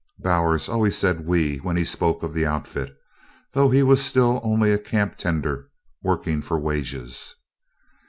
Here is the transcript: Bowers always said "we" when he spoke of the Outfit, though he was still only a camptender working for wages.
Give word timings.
Bowers 0.17 0.67
always 0.67 0.97
said 0.97 1.27
"we" 1.27 1.57
when 1.57 1.77
he 1.77 1.83
spoke 1.85 2.23
of 2.23 2.33
the 2.33 2.43
Outfit, 2.43 2.91
though 3.53 3.69
he 3.69 3.83
was 3.83 4.03
still 4.03 4.41
only 4.43 4.71
a 4.73 4.79
camptender 4.79 5.67
working 6.01 6.41
for 6.41 6.57
wages. 6.59 7.35